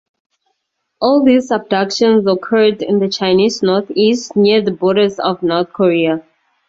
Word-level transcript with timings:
All 0.99 1.23
these 1.23 1.51
abductions 1.51 2.25
occurred 2.25 2.81
in 2.81 2.97
the 2.97 3.07
Chinese 3.07 3.61
North-East, 3.61 4.35
near 4.35 4.59
the 4.59 4.71
borders 4.71 5.19
of 5.19 5.43
North 5.43 5.71
Korea. 5.73 6.23